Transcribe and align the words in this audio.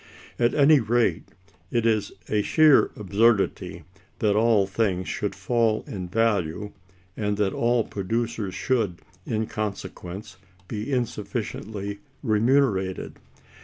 At 0.39 0.55
any 0.55 0.79
rate, 0.79 1.25
it 1.69 1.85
is 1.85 2.11
a 2.27 2.41
sheer 2.41 2.89
absurdity 2.95 3.83
that 4.17 4.35
all 4.35 4.65
things 4.65 5.07
should 5.07 5.35
fall 5.35 5.83
in 5.85 6.07
value, 6.09 6.71
and 7.15 7.37
that 7.37 7.53
all 7.53 7.83
producers 7.83 8.55
should, 8.55 8.99
in 9.27 9.45
consequence, 9.45 10.37
be 10.67 10.91
insufficiently 10.91 11.99
remunerated. 12.23 13.19